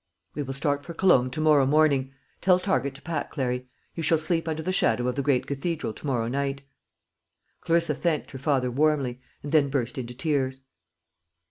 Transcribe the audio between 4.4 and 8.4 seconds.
under the shadow of the great cathedral to morrow night." Clarissa thanked her